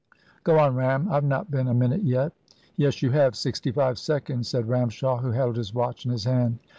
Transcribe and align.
"Go 0.43 0.57
on, 0.57 0.73
Ram, 0.75 1.11
I've 1.11 1.23
not 1.23 1.51
been 1.51 1.67
a 1.67 1.75
minute 1.75 2.01
yet." 2.01 2.31
"Yes, 2.75 3.03
you 3.03 3.11
have 3.11 3.35
sixty 3.35 3.71
five 3.71 3.99
seconds," 3.99 4.47
said 4.47 4.67
Ramshaw, 4.67 5.17
who 5.19 5.29
held 5.29 5.57
his 5.57 5.75
watch 5.75 6.05
in 6.07 6.11
his 6.11 6.23
hand. 6.23 6.57